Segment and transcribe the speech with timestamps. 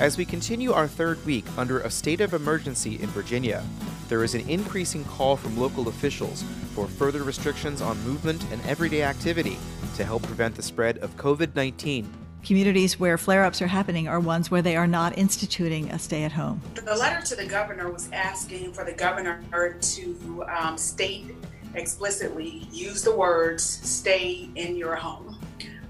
[0.00, 3.64] As we continue our third week under a state of emergency in Virginia,
[4.08, 9.02] there is an increasing call from local officials for further restrictions on movement and everyday
[9.02, 9.58] activity
[9.96, 12.08] to help prevent the spread of COVID 19.
[12.44, 16.22] Communities where flare ups are happening are ones where they are not instituting a stay
[16.22, 16.62] at home.
[16.74, 19.42] The letter to the governor was asking for the governor
[19.80, 21.34] to um, state
[21.74, 25.36] explicitly, use the words stay in your home,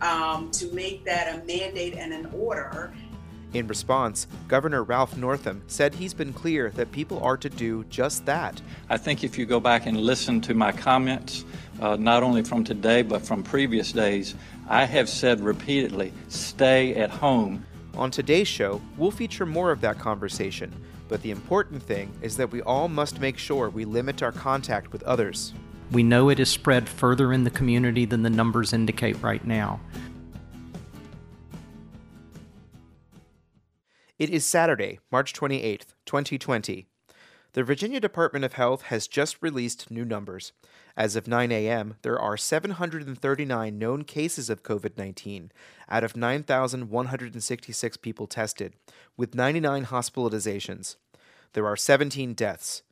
[0.01, 2.91] um, to make that a mandate and an order
[3.55, 8.27] in response, Governor Ralph Northam said he's been clear that people are to do just
[8.27, 8.61] that.
[8.91, 11.45] I think if you go back and listen to my comments,
[11.81, 14.35] uh, not only from today but from previous days,
[14.69, 17.65] I have said repeatedly stay at home.
[17.95, 20.73] On today's show, we'll feature more of that conversation,
[21.09, 24.93] but the important thing is that we all must make sure we limit our contact
[24.93, 25.55] with others.
[25.91, 29.81] We know it is spread further in the community than the numbers indicate right now.
[34.19, 36.87] It is Saturday, March 28th, 2020.
[37.53, 40.51] The Virginia Department of Health has just released new numbers.
[40.97, 45.53] As of 9 a.m., there are 739 known cases of COVID 19
[45.89, 48.75] out of 9,166 people tested,
[49.17, 50.97] with 99 hospitalizations.
[51.53, 52.83] There are 17 deaths.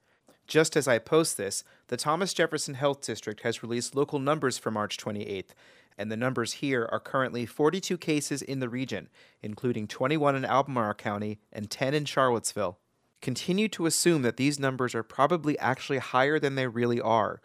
[0.47, 4.71] Just as I post this, the Thomas Jefferson Health District has released local numbers for
[4.71, 5.51] March 28th,
[5.99, 9.09] and the numbers here are currently 42 cases in the region,
[9.43, 12.79] including 21 in Albemarle County and 10 in Charlottesville.
[13.23, 17.41] Continue to assume that these numbers are probably actually higher than they really are.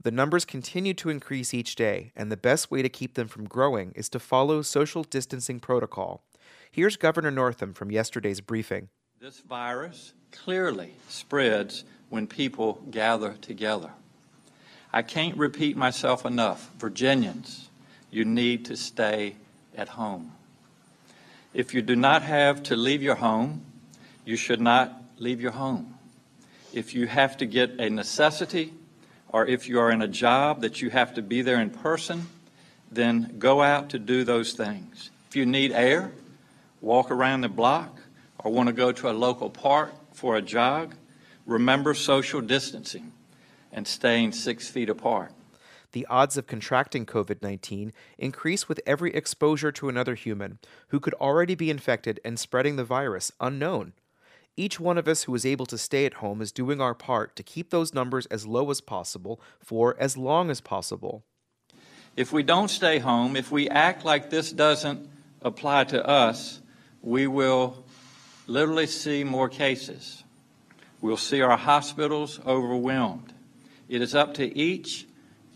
[0.00, 3.46] The numbers continue to increase each day, and the best way to keep them from
[3.46, 6.22] growing is to follow social distancing protocol.
[6.70, 8.88] Here's Governor Northam from yesterday's briefing.
[9.20, 13.90] This virus clearly spreads when people gather together.
[14.92, 16.70] I can't repeat myself enough.
[16.78, 17.68] Virginians,
[18.10, 19.36] you need to stay
[19.76, 20.32] at home.
[21.52, 23.64] If you do not have to leave your home,
[24.24, 25.94] you should not leave your home.
[26.72, 28.72] If you have to get a necessity,
[29.28, 32.26] or if you are in a job that you have to be there in person,
[32.90, 35.10] then go out to do those things.
[35.28, 36.12] If you need air,
[36.80, 38.00] walk around the block,
[38.38, 40.94] or want to go to a local park for a jog,
[41.44, 43.12] remember social distancing
[43.72, 45.32] and staying six feet apart.
[45.92, 50.58] The odds of contracting COVID 19 increase with every exposure to another human
[50.88, 53.94] who could already be infected and spreading the virus unknown.
[54.56, 57.36] Each one of us who is able to stay at home is doing our part
[57.36, 61.24] to keep those numbers as low as possible for as long as possible.
[62.16, 65.08] If we don't stay home, if we act like this doesn't
[65.42, 66.60] apply to us,
[67.00, 67.84] we will
[68.48, 70.24] literally see more cases.
[71.00, 73.32] We'll see our hospitals overwhelmed.
[73.88, 75.06] It is up to each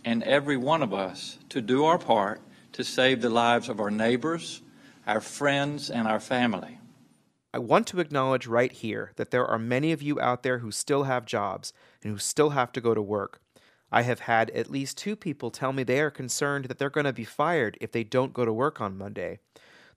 [0.04, 2.40] and every one of us to do our part
[2.72, 4.62] to save the lives of our neighbors,
[5.06, 6.78] our friends, and our family.
[7.52, 10.70] I want to acknowledge right here that there are many of you out there who
[10.70, 13.40] still have jobs and who still have to go to work.
[13.90, 17.04] I have had at least two people tell me they are concerned that they're going
[17.04, 19.40] to be fired if they don't go to work on Monday.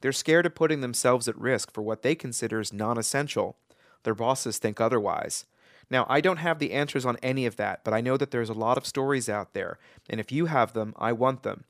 [0.02, 3.56] They're scared of putting themselves at risk for what they consider as non essential.
[4.04, 5.46] Their bosses think otherwise.
[5.90, 8.50] Now, I don't have the answers on any of that, but I know that there's
[8.50, 9.78] a lot of stories out there,
[10.10, 11.64] and if you have them, I want them.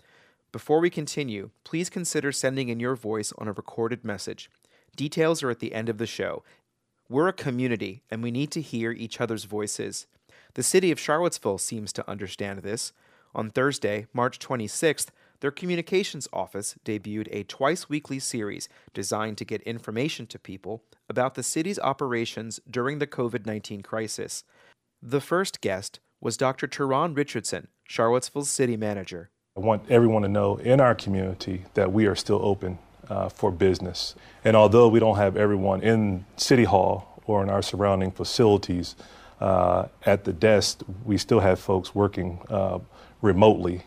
[0.51, 4.49] Before we continue, please consider sending in your voice on a recorded message.
[4.95, 6.43] Details are at the end of the show.
[7.09, 10.07] We're a community, and we need to hear each other's voices.
[10.53, 12.93] The city of Charlottesville seems to understand this.
[13.35, 15.07] On Thursday, March 26th,
[15.45, 21.35] their communications office debuted a twice weekly series designed to get information to people about
[21.35, 24.43] the city's operations during the COVID 19 crisis.
[25.03, 26.67] The first guest was Dr.
[26.67, 29.29] Tarron Richardson, Charlottesville's city manager.
[29.55, 33.51] I want everyone to know in our community that we are still open uh, for
[33.51, 34.15] business.
[34.43, 38.95] And although we don't have everyone in City Hall or in our surrounding facilities
[39.39, 42.79] uh, at the desk, we still have folks working uh,
[43.21, 43.83] remotely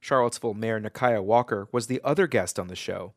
[0.00, 3.14] Charlottesville Mayor Nikuyah Walker was the other guest on the show.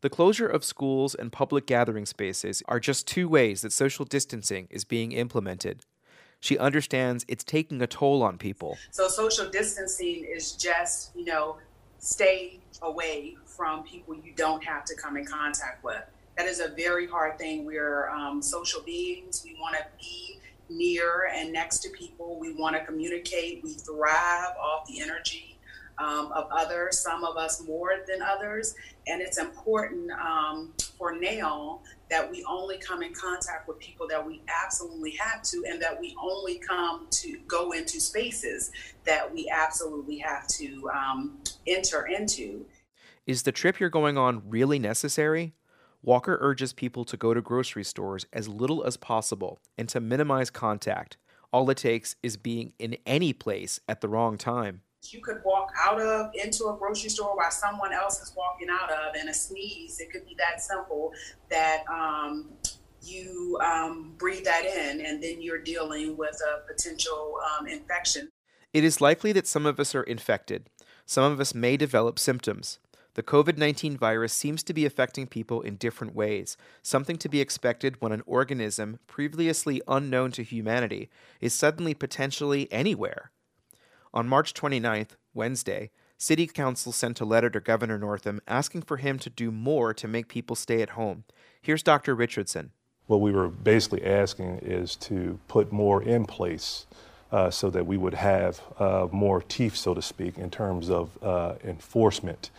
[0.00, 4.66] The closure of schools and public gathering spaces are just two ways that social distancing
[4.70, 5.84] is being implemented.
[6.40, 8.76] She understands it's taking a toll on people.
[8.90, 11.58] So, social distancing is just, you know,
[11.98, 16.02] stay away from people you don't have to come in contact with.
[16.36, 17.64] That is a very hard thing.
[17.64, 19.42] We're um, social beings.
[19.44, 22.40] We want to be near and next to people.
[22.40, 23.62] We want to communicate.
[23.62, 25.51] We thrive off the energy
[25.98, 28.74] um, of others, some of us more than others.
[29.06, 31.80] And it's important um, for now
[32.10, 35.98] that we only come in contact with people that we absolutely have to, and that
[35.98, 38.70] we only come to go into spaces
[39.04, 42.66] that we absolutely have to um, enter into.
[43.26, 45.54] Is the trip you're going on really necessary?
[46.02, 50.50] Walker urges people to go to grocery stores as little as possible and to minimize
[50.50, 51.16] contact.
[51.52, 54.82] All it takes is being in any place at the wrong time.
[55.10, 58.90] You could walk out of into a grocery store while someone else is walking out
[58.90, 60.00] of, and a sneeze.
[60.00, 61.12] It could be that simple
[61.50, 62.50] that um,
[63.02, 68.28] you um, breathe that in, and then you're dealing with a potential um, infection.
[68.72, 70.68] It is likely that some of us are infected.
[71.04, 72.78] Some of us may develop symptoms.
[73.14, 77.42] The COVID 19 virus seems to be affecting people in different ways, something to be
[77.42, 83.30] expected when an organism previously unknown to humanity is suddenly potentially anywhere.
[84.14, 89.18] On March 29th, Wednesday, City Council sent a letter to Governor Northam asking for him
[89.18, 91.24] to do more to make people stay at home.
[91.62, 92.14] Here's Dr.
[92.14, 92.72] Richardson.
[93.06, 96.86] What we were basically asking is to put more in place
[97.32, 101.10] uh, so that we would have uh, more teeth, so to speak, in terms of
[101.22, 102.50] uh, enforcement,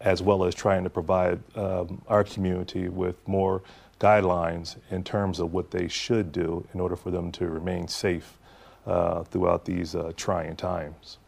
[0.00, 3.62] as well as trying to provide um, our community with more
[3.98, 8.38] guidelines in terms of what they should do in order for them to remain safe
[8.86, 11.18] uh, throughout these uh, trying times.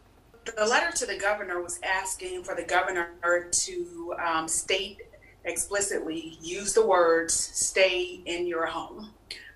[0.45, 3.11] The letter to the governor was asking for the governor
[3.49, 4.99] to um, state
[5.45, 9.11] explicitly, use the words stay in your home,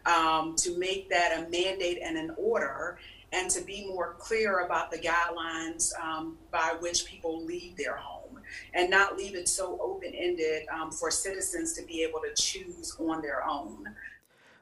[0.05, 2.97] um, to make that a mandate and an order,
[3.33, 8.39] and to be more clear about the guidelines um, by which people leave their home
[8.73, 12.95] and not leave it so open ended um, for citizens to be able to choose
[12.99, 13.83] on their own.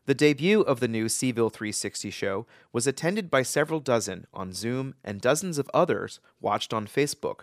[0.07, 4.93] The debut of the new Cville 360 show was attended by several dozen on Zoom,
[5.03, 7.41] and dozens of others watched on Facebook.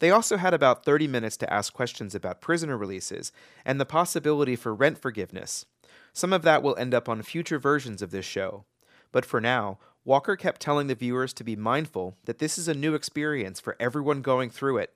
[0.00, 3.30] They also had about 30 minutes to ask questions about prisoner releases
[3.64, 5.64] and the possibility for rent forgiveness.
[6.12, 8.64] Some of that will end up on future versions of this show.
[9.12, 12.74] But for now, Walker kept telling the viewers to be mindful that this is a
[12.74, 14.92] new experience for everyone going through it.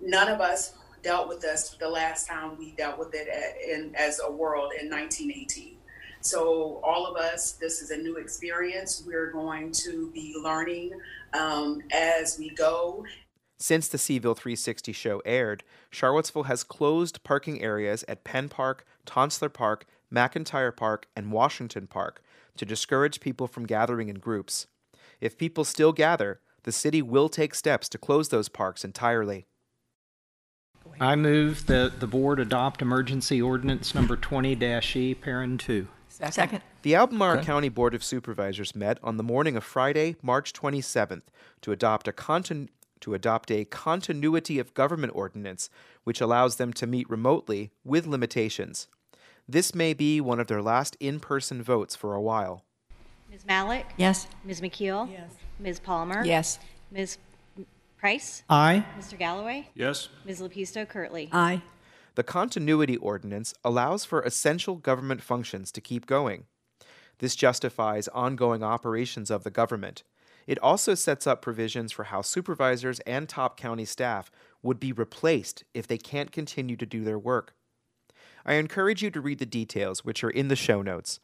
[0.00, 3.28] None of us dealt with this the last time we dealt with it
[3.68, 5.77] in, as a world in 1918.
[6.28, 9.02] So, all of us, this is a new experience.
[9.06, 10.92] We're going to be learning
[11.32, 13.06] um, as we go.
[13.58, 19.50] Since the Cville 360 show aired, Charlottesville has closed parking areas at Penn Park, Tonsler
[19.50, 22.22] Park, McIntire Park, and Washington Park
[22.58, 24.66] to discourage people from gathering in groups.
[25.22, 29.46] If people still gather, the city will take steps to close those parks entirely.
[31.00, 35.88] I move that the board adopt emergency ordinance number 20-E, parent 2.
[36.30, 36.62] Second.
[36.82, 41.22] The Albemarle County Board of Supervisors met on the morning of Friday, March 27th,
[41.62, 42.68] to adopt a continu-
[43.00, 45.70] to adopt a continuity of government ordinance
[46.04, 48.88] which allows them to meet remotely with limitations.
[49.48, 52.64] This may be one of their last in-person votes for a while.
[53.30, 53.44] Ms.
[53.48, 53.84] Mallek?
[53.96, 54.26] Yes.
[54.44, 54.60] Ms.
[54.60, 55.10] McKeel?
[55.10, 55.30] Yes.
[55.60, 55.78] Ms.
[55.80, 56.24] Palmer?
[56.24, 56.58] Yes.
[56.90, 57.18] Ms.
[57.98, 58.42] Price?
[58.48, 58.84] Aye.
[58.98, 59.18] Mr.
[59.18, 59.66] Gallaway?
[59.74, 60.08] Yes.
[60.24, 60.40] Ms.
[60.40, 61.28] LaPisto Kirtley?
[61.32, 61.62] Aye.
[62.18, 66.46] The continuity ordinance allows for essential government functions to keep going.
[67.20, 70.02] This justifies ongoing operations of the government.
[70.44, 74.32] It also sets up provisions for how supervisors and top county staff
[74.64, 77.54] would be replaced if they can't continue to do their work.
[78.44, 81.20] I encourage you to read the details, which are in the show notes.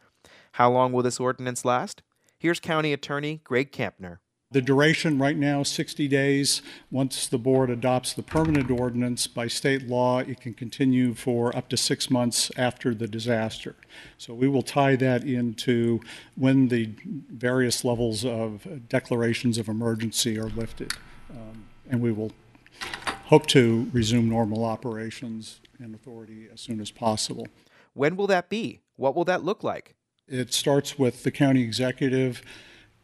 [0.52, 2.04] How long will this ordinance last?
[2.38, 4.18] Here's County Attorney Greg Kamptner.
[4.54, 6.62] The duration right now, 60 days.
[6.88, 11.68] Once the board adopts the permanent ordinance by state law, it can continue for up
[11.70, 13.74] to six months after the disaster.
[14.16, 15.98] So we will tie that into
[16.36, 16.92] when the
[17.32, 20.92] various levels of declarations of emergency are lifted.
[21.30, 22.30] Um, and we will
[23.24, 27.48] hope to resume normal operations and authority as soon as possible.
[27.92, 28.82] When will that be?
[28.94, 29.96] What will that look like?
[30.28, 32.40] It starts with the county executive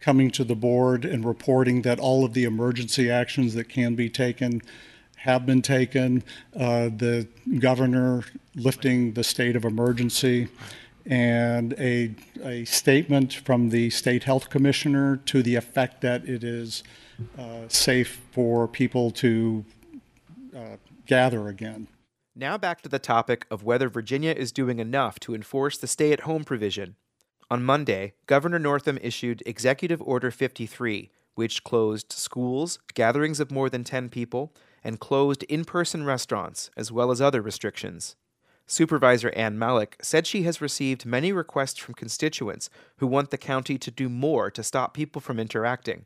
[0.01, 4.09] coming to the board and reporting that all of the emergency actions that can be
[4.09, 4.63] taken
[5.17, 6.25] have been taken,
[6.59, 7.29] uh, the
[7.59, 10.49] governor lifting the state of emergency,
[11.05, 16.83] and a, a statement from the state health commissioner to the effect that it is
[17.39, 19.65] uh, safe for people to
[20.57, 20.77] uh,
[21.07, 21.87] gather again.
[22.35, 26.13] Now back to the topic of whether Virginia is doing enough to enforce the stay
[26.13, 26.97] at home provision.
[27.53, 33.83] On Monday, Governor Northam issued Executive Order 53, which closed schools, gatherings of more than
[33.83, 34.53] 10 people,
[34.85, 38.15] and closed in person restaurants, as well as other restrictions.
[38.69, 43.79] Supervisor Ann Mallek said she has received many requests from constituents who want the county
[43.79, 46.05] to do more to stop people from interacting.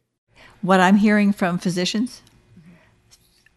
[0.63, 2.23] What I'm hearing from physicians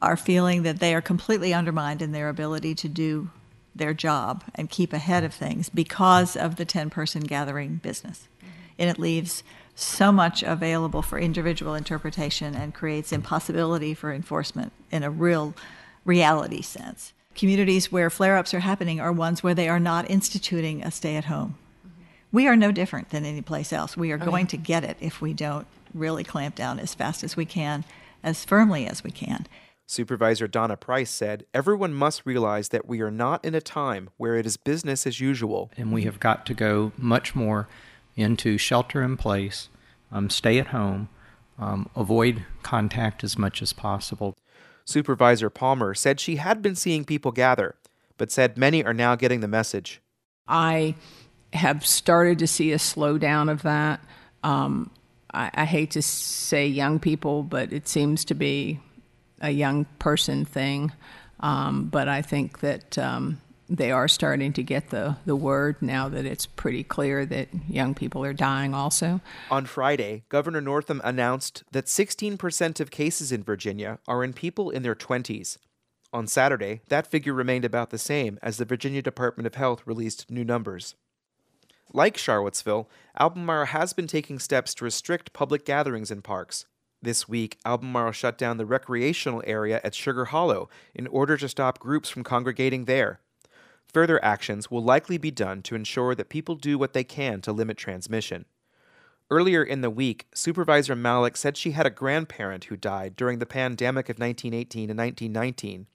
[0.02, 3.30] are feeling that they are completely undermined in their ability to do
[3.78, 8.28] their job and keep ahead of things because of the 10 person gathering business.
[8.40, 8.52] Mm-hmm.
[8.80, 9.44] And it leaves
[9.76, 15.54] so much available for individual interpretation and creates impossibility for enforcement in a real
[16.06, 17.14] reality sense.
[17.36, 21.16] communities where flare ups are happening are ones where they are not instituting a stay
[21.16, 21.56] at home.
[21.86, 22.02] Mm-hmm.
[22.32, 23.96] We are no different than any place else.
[23.96, 27.24] We are oh, going to get it if we don't really clamp down as fast
[27.24, 27.86] as we can,
[28.24, 29.46] as firmly as we can.
[29.90, 34.36] Supervisor Donna Price said, Everyone must realize that we are not in a time where
[34.36, 35.72] it is business as usual.
[35.78, 37.70] And we have got to go much more
[38.18, 39.70] into shelter in place,
[40.12, 41.08] um, stay at home,
[41.58, 44.36] um, avoid contact as much as possible.
[44.84, 47.76] Supervisor Palmer said she had been seeing people gather,
[48.18, 50.02] but said many are now getting the message.
[50.48, 50.96] I
[51.54, 54.02] have started to see a slowdown of that.
[54.44, 54.92] Um,
[55.34, 58.82] I, I hate to say young people, but it seems to be
[59.42, 60.92] a young person thing.
[61.40, 66.10] Um, but I think that um, they are starting to get the, the word now
[66.10, 69.22] that it's pretty clear that young people are dying also.
[69.52, 74.84] On Friday, Governor Northam announced that 16% of cases in Virginia are in people in
[74.84, 75.58] their 20s.
[76.14, 80.32] On Saturday, that figure remained about the same as the Virginia Department of Health released
[80.32, 80.96] new numbers.
[81.94, 82.90] Like Charlottesville,
[83.20, 86.66] Albemarle has been taking steps to restrict public gatherings in parks.
[87.02, 91.80] This week, Albemarle shut down the recreational area at Sugar Hollow in order to stop
[91.80, 93.20] groups from congregating there.
[93.94, 97.52] Further actions will likely be done to ensure that people do what they can to
[97.52, 98.46] limit transmission.
[99.30, 103.46] Earlier in the week, Supervisor Mallek said she had a grandparent who died during the
[103.46, 105.88] pandemic of 1918 and 1919.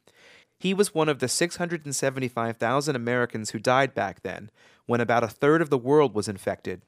[0.59, 4.51] He was one of the 675,000 Americans who died back then,
[4.87, 6.83] when about a third of the world was infected.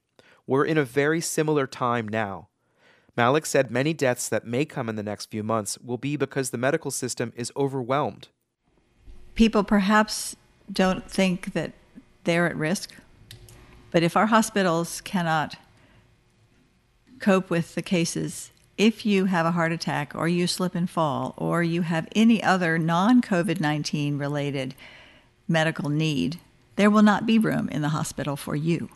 [0.46, 2.48] We're in a very similar time now.
[3.16, 6.50] Mallek said many deaths that may come in the next few months will be because
[6.50, 8.28] the medical system is overwhelmed.
[9.34, 10.34] People perhaps
[10.72, 11.72] don't think that
[12.24, 12.94] they're at risk,
[13.90, 15.56] but if our hospitals cannot
[17.20, 21.34] cope with the cases, if you have a heart attack or you slip and fall
[21.36, 24.74] or you have any other non COVID 19 related
[25.46, 26.40] medical need,
[26.76, 28.88] there will not be room in the hospital for you.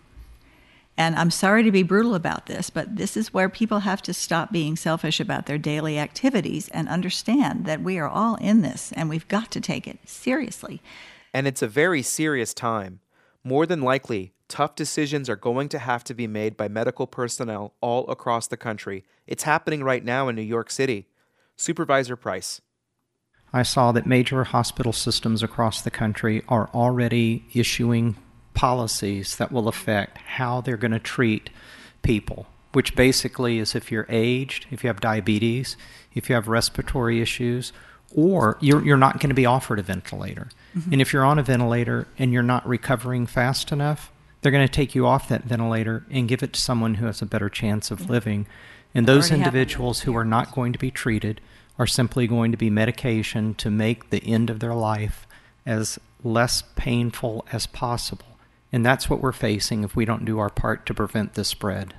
[0.99, 4.12] And I'm sorry to be brutal about this, but this is where people have to
[4.12, 8.90] stop being selfish about their daily activities and understand that we are all in this
[8.97, 10.83] and we've got to take it seriously.
[11.33, 12.99] And it's a very serious time.
[13.45, 17.75] More than likely, tough decisions are going to have to be made by medical personnel
[17.81, 19.05] all across the country.
[19.25, 21.07] It's happening right now in New York City.
[21.55, 22.61] Supervisor Price.
[23.52, 28.17] I saw that major hospital systems across the country are already issuing
[28.59, 31.49] policies that will affect how they're going to treat
[32.03, 35.77] people, which basically is if you're aged, if you have diabetes,
[36.12, 37.73] if you have respiratory issues,
[38.12, 40.49] or you're, you're not going to be offered a ventilator.
[40.77, 40.93] Mm-hmm.
[40.93, 44.11] And if you're on a ventilator and you're not recovering fast enough,
[44.41, 47.23] they're going to take you off that ventilator and give it to someone who has
[47.23, 48.49] a better chance of living.
[48.93, 51.41] And those individuals who are not going to be treated
[51.79, 55.29] are simply going to be medication to make the end of their life
[55.65, 58.27] as less painful as possible.
[58.73, 61.95] And that's what we're facing if we don't do our part to prevent this spread.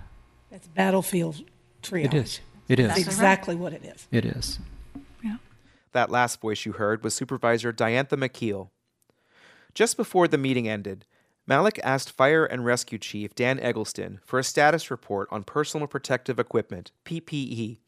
[0.51, 1.43] That's battlefield
[1.81, 2.05] triage.
[2.05, 2.39] It is.
[2.67, 2.87] It is.
[2.89, 4.07] That's exactly what it is.
[4.11, 4.59] It is.
[5.23, 5.37] Yeah.
[5.93, 8.69] That last voice you heard was Supervisor Diantha McKeel.
[9.73, 11.05] Just before the meeting ended,
[11.49, 16.37] Mallek asked Fire and Rescue Chief Dan Eggleston for a status report on personal protective
[16.37, 17.79] equipment, PPE.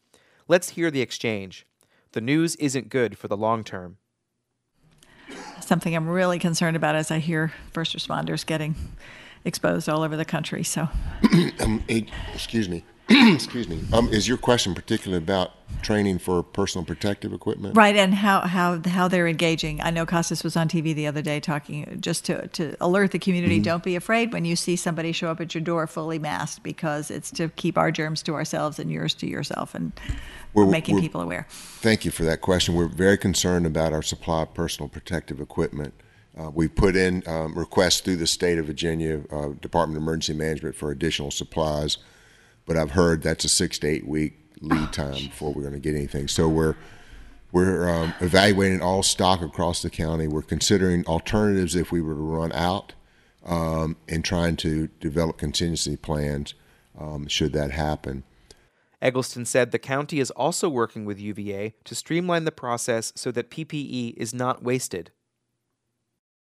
[0.48, 1.66] Let's hear the exchange.
[2.10, 3.98] The news isn't good for the long term
[5.64, 8.74] something I'm really concerned about as I hear first responders getting
[9.44, 10.64] exposed all over the country.
[10.64, 10.88] So,
[11.60, 12.84] um, excuse me.
[13.08, 13.80] excuse me.
[13.92, 17.76] Um, is your question particularly about training for personal protective equipment?
[17.76, 19.80] Right, and how how how they're engaging.
[19.80, 23.18] I know Costas was on TV the other day talking just to to alert the
[23.18, 23.56] community.
[23.56, 23.64] Mm-hmm.
[23.64, 27.10] Don't be afraid when you see somebody show up at your door fully masked because
[27.10, 29.92] it's to keep our germs to ourselves and yours to yourself and
[30.54, 31.46] we're, making we're, people aware.
[31.50, 32.74] Thank you for that question.
[32.74, 35.94] We're very concerned about our supply of personal protective equipment.
[36.38, 40.34] Uh, we put in um, requests through the state of Virginia uh, Department of Emergency
[40.34, 41.98] Management for additional supplies
[42.66, 45.80] but I've heard that's a six to eight week lead time before we're going to
[45.80, 46.28] get anything.
[46.28, 46.76] So we're
[47.50, 50.26] we're um, evaluating all stock across the county.
[50.26, 52.94] We're considering alternatives if we were to run out,
[53.44, 56.54] um, and trying to develop contingency plans
[56.98, 58.24] um, should that happen.
[59.00, 63.50] Eggleston said the county is also working with UVA to streamline the process so that
[63.50, 65.10] PPE is not wasted.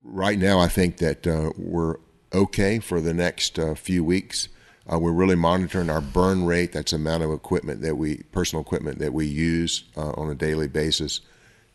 [0.01, 1.97] Right now, I think that uh, we're
[2.33, 4.49] okay for the next uh, few weeks.
[4.91, 6.71] Uh, we're really monitoring our burn rate.
[6.71, 10.35] That's the amount of equipment that we, personal equipment that we use uh, on a
[10.35, 11.21] daily basis.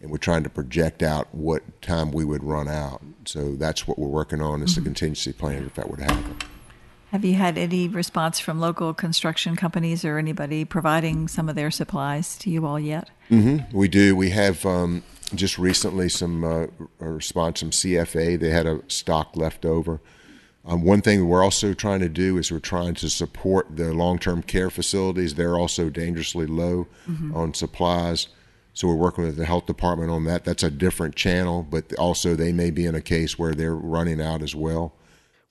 [0.00, 3.00] And we're trying to project out what time we would run out.
[3.24, 4.80] So that's what we're working on is mm-hmm.
[4.80, 6.36] the contingency plan if that were to happen.
[7.14, 11.70] Have you had any response from local construction companies or anybody providing some of their
[11.70, 13.08] supplies to you all yet?
[13.30, 13.76] Mm-hmm.
[13.76, 14.16] We do.
[14.16, 16.66] We have um, just recently some uh,
[16.98, 18.40] a response from CFA.
[18.40, 20.00] They had a stock left over.
[20.66, 24.42] Um, one thing we're also trying to do is we're trying to support the long-term
[24.44, 25.34] care facilities.
[25.34, 27.36] They're also dangerously low Mm-hmm.
[27.36, 28.28] on supplies.
[28.72, 30.44] So we're working with the health department on that.
[30.44, 34.20] That's a different channel, but also they may be in a case where they're running
[34.20, 34.94] out as well.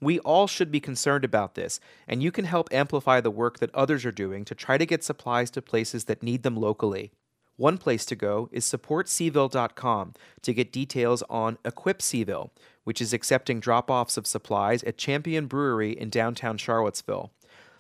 [0.01, 3.73] We all should be concerned about this, and you can help amplify the work that
[3.73, 7.11] others are doing to try to get supplies to places that need them locally.
[7.55, 12.49] One place to go is supportcville.com to get details on Equip Cville,
[12.83, 17.31] which is accepting drop offs of supplies at Champion Brewery in downtown Charlottesville.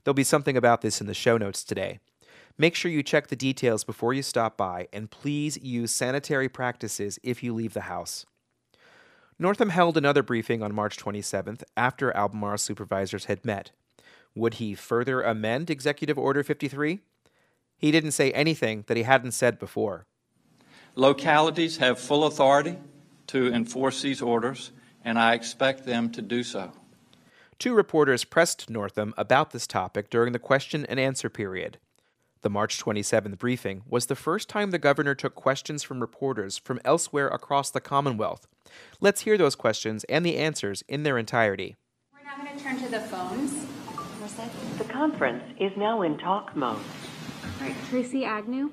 [0.03, 1.99] There'll be something about this in the show notes today.
[2.57, 7.17] Make sure you check the details before you stop by, and please use sanitary practices
[7.23, 8.27] if you leave the house.
[9.39, 13.71] Northam held another briefing on March 27th after Albemarle supervisors had met.
[14.35, 17.01] Would he further amend Executive Order 53?
[17.83, 20.05] He didn't say anything that he hadn't said before.
[20.95, 22.77] Localities have full authority
[23.27, 24.71] to enforce these orders,
[25.03, 26.71] and I expect them to do so.
[27.59, 31.77] Two reporters pressed Northam about this topic during the question and answer period.
[32.41, 36.79] The March 27th briefing was the first time the governor took questions from reporters from
[36.85, 38.47] elsewhere across the Commonwealth.
[39.01, 41.75] Let's hear those questions and the answers in their entirety.
[42.13, 43.65] We're now going to turn to the phones.
[44.77, 46.79] The conference is now in talk mode.
[47.43, 48.71] All right, Tracy Agnew.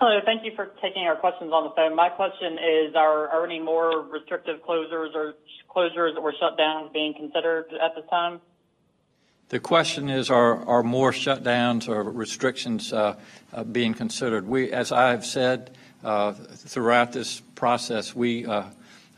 [0.00, 1.94] Hello, thank you for taking our questions on the phone.
[1.94, 5.34] My question is, are, are any more restrictive closures or
[5.74, 8.40] closures or shutdowns being considered at this time?
[9.50, 13.16] The question is, are, are more shutdowns or restrictions uh,
[13.52, 14.48] uh, being considered?
[14.48, 15.70] We, as I have said
[16.02, 18.64] uh, throughout this process, we uh,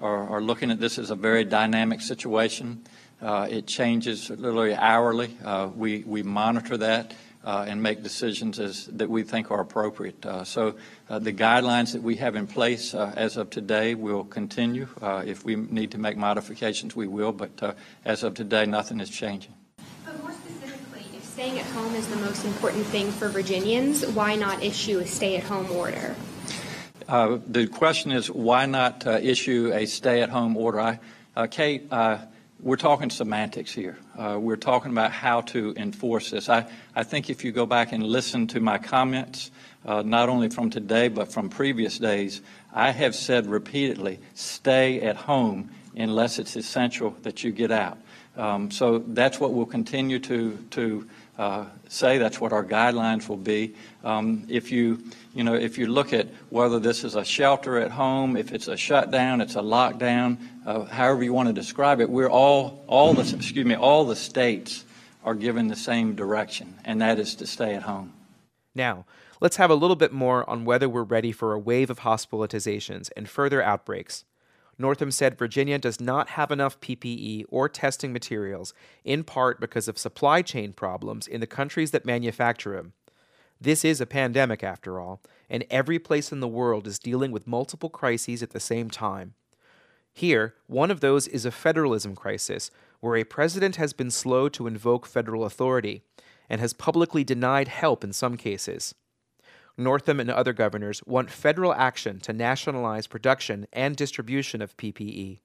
[0.01, 2.85] are, are looking at this as a very dynamic situation.
[3.23, 5.35] Uh, it changes literally hourly.
[5.43, 7.15] Uh, we, we monitor that.
[7.47, 10.27] Uh, and make decisions as, that we think are appropriate.
[10.27, 10.75] Uh, so
[11.09, 14.89] uh, the guidelines that we have in place as of today will continue.
[15.25, 17.31] if we need to make modifications, we will.
[17.31, 19.55] But as of today, nothing is changing.
[20.05, 24.35] But more specifically, if staying at home is the most important thing for Virginians, why
[24.35, 26.17] not issue a stay-at-home order?
[27.09, 30.81] Uh, the question is why not uh, issue a stay-at-home order?
[30.81, 30.99] I,
[31.37, 31.87] uh, Kate,
[32.67, 33.97] we're talking semantics here.
[34.19, 36.49] we're talking about how to enforce this.
[36.49, 39.53] I, I think if you go back and listen to my comments,
[39.85, 42.41] not only from today but from previous days,
[42.75, 47.99] I have said repeatedly, stay at home unless it's essential that you get out.
[48.37, 52.19] Um, so that's what we'll continue to to uh, say.
[52.19, 53.77] That's what our guidelines will be.
[54.03, 55.05] Um, if you
[55.37, 58.69] you know if you look at whether this is a shelter at home, if it's
[58.69, 63.15] a shutdown, it's a lockdown, uh, however you want to describe it, we're all all
[63.15, 64.85] the excuse me all the states
[65.25, 68.13] are given the same direction, and that is to stay at home.
[68.75, 69.05] Now.
[69.39, 73.11] Let's have a little bit more on whether we're ready for a wave of hospitalizations
[73.15, 74.25] and further outbreaks.
[74.79, 79.99] Northam said Virginia does not have enough PPE or testing materials, in part because of
[79.99, 82.93] supply chain problems in the countries that manufacture them.
[83.61, 87.47] This is a pandemic, after all, and every place in the world is dealing with
[87.47, 89.35] multiple crises at the same time.
[90.13, 94.67] Here, one of those is a federalism crisis, where a president has been slow to
[94.67, 96.03] invoke federal authority
[96.49, 98.95] and has publicly denied help in some cases.
[99.77, 105.41] Northam and other governors want federal action to nationalize production and distribution of PPE.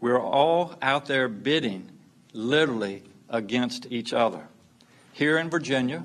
[0.00, 1.90] We're all out there bidding
[2.32, 4.46] literally against each other.
[5.12, 6.04] Here in Virginia,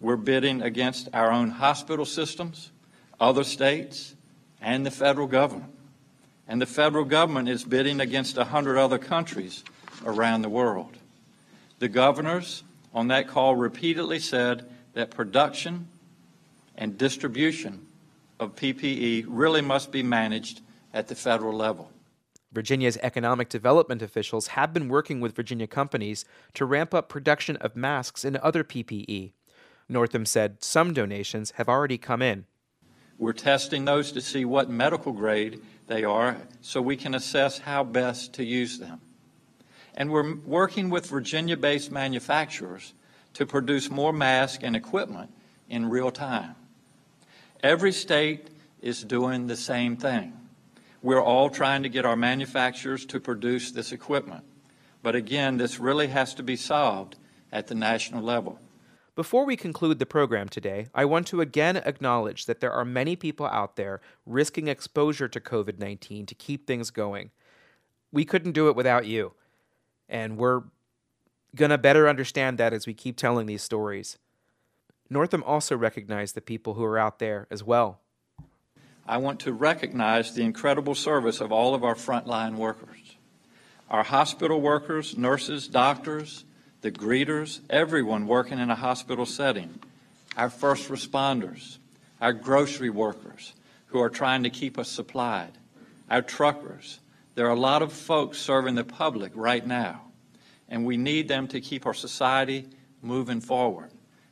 [0.00, 2.70] we're bidding against our own hospital systems,
[3.18, 4.14] other states,
[4.60, 5.72] and the federal government.
[6.48, 9.64] And the federal government is bidding against 100 other countries
[10.04, 10.96] around the world.
[11.78, 12.62] The governors
[12.94, 15.88] on that call repeatedly said that production
[16.76, 17.86] and distribution
[18.38, 20.60] of PPE really must be managed
[20.92, 21.90] at the federal level.
[22.52, 27.76] Virginia's economic development officials have been working with Virginia companies to ramp up production of
[27.76, 29.32] masks and other PPE.
[29.88, 32.46] Northam said some donations have already come in.
[33.18, 37.84] We're testing those to see what medical grade they are so we can assess how
[37.84, 39.00] best to use them.
[39.94, 42.92] And we're working with Virginia based manufacturers
[43.34, 45.30] to produce more masks and equipment
[45.68, 46.54] in real time.
[47.62, 48.48] Every state
[48.82, 50.34] is doing the same thing.
[51.02, 54.44] We're all trying to get our manufacturers to produce this equipment.
[55.02, 57.16] But again, this really has to be solved
[57.52, 58.58] at the national level.
[59.16, 63.16] Before we conclude the program today, I want to again acknowledge that there are many
[63.16, 67.30] people out there risking exposure to COVID 19 to keep things going.
[68.12, 69.32] We couldn't do it without you.
[70.06, 70.64] And we're
[71.54, 74.18] going to better understand that as we keep telling these stories.
[75.08, 78.00] Northam also recognized the people who are out there as well.
[79.06, 83.16] I want to recognize the incredible service of all of our frontline workers.
[83.88, 86.44] Our hospital workers, nurses, doctors,
[86.86, 89.80] the greeters, everyone working in a hospital setting,
[90.36, 91.78] our first responders,
[92.20, 93.54] our grocery workers
[93.86, 95.50] who are trying to keep us supplied,
[96.08, 97.00] our truckers.
[97.34, 100.02] There are a lot of folks serving the public right now,
[100.68, 102.68] and we need them to keep our society
[103.02, 103.90] moving forward.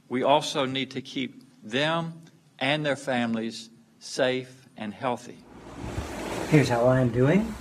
[0.08, 2.22] We also need to keep them
[2.60, 5.38] and their families safe and healthy.
[6.50, 7.52] Here's how I'm doing.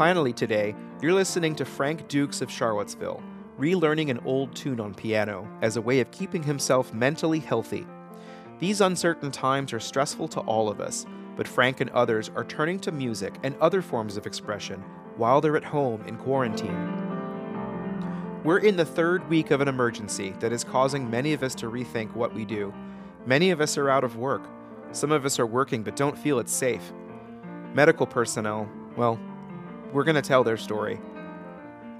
[0.00, 3.22] Finally, today, you're listening to Frank Dukes of Charlottesville,
[3.58, 7.86] relearning an old tune on piano as a way of keeping himself mentally healthy.
[8.60, 11.04] These uncertain times are stressful to all of us,
[11.36, 14.82] but Frank and others are turning to music and other forms of expression
[15.18, 16.96] while they're at home in quarantine.
[18.42, 21.66] We're in the third week of an emergency that is causing many of us to
[21.66, 22.72] rethink what we do.
[23.26, 24.48] Many of us are out of work.
[24.92, 26.90] Some of us are working but don't feel it's safe.
[27.74, 29.20] Medical personnel, well,
[29.92, 31.00] we're going to tell their story.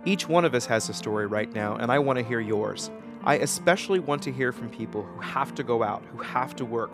[0.05, 2.91] Each one of us has a story right now, and I want to hear yours.
[3.23, 6.65] I especially want to hear from people who have to go out, who have to
[6.65, 6.91] work.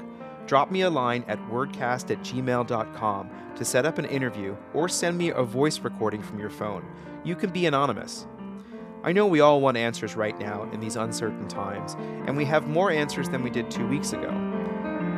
[0.46, 5.16] Drop me a line at wordcast at gmail.com to set up an interview or send
[5.16, 6.84] me a voice recording from your phone.
[7.24, 8.26] You can be anonymous.
[9.04, 11.94] I know we all want answers right now in these uncertain times,
[12.26, 14.30] and we have more answers than we did two weeks ago.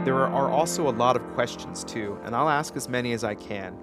[0.04, 3.34] There are also a lot of questions, too, and I'll ask as many as I
[3.34, 3.78] can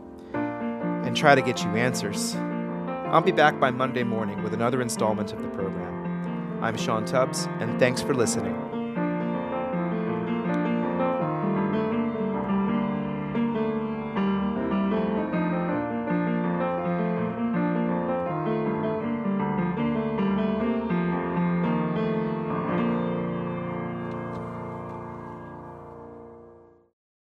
[1.16, 2.36] and try to get you answers.
[2.36, 6.62] I'll be back by Monday morning with another installment of the program.
[6.62, 8.65] I'm Sean Tubbs, and thanks for listening.